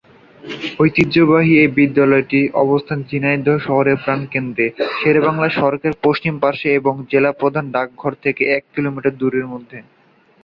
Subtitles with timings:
[0.79, 4.65] ঐতিহ্যবাহী এ বিদ্যালয়টির অবস্থান ঝিনাইদহ শহরের প্রাণকেন্দ্রে
[4.99, 9.77] শেরেবাংলা সড়কের পশ্চিম পার্শ্বে এবং জেলার প্রধান ডাকঘর থেকে এক কিলোমিটার দূরত্বের মধ্যে।